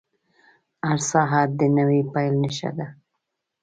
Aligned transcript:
•هر 0.87 0.99
ساعت 1.11 1.49
د 1.59 1.61
نوې 1.77 1.99
پیل 2.13 2.33
نښه 2.43 2.69
ده. 2.77 2.87